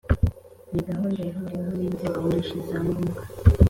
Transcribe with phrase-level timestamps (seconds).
[0.71, 3.21] ni gahunda ihuriweho n'inzego nyinshi za ngombwa.